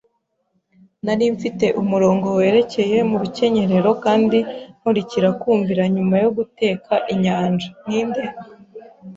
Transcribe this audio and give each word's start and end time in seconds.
Nari 1.05 1.25
mfite 1.35 1.65
umurongo 1.81 2.27
werekeye 2.39 2.97
mu 3.09 3.15
rukenyerero 3.21 3.91
kandi 4.05 4.37
nkurikira 4.79 5.29
kumvira 5.41 5.83
nyuma 5.95 6.15
yo 6.23 6.29
guteka 6.37 6.93
inyanja, 7.13 7.69
ninde 7.85 8.23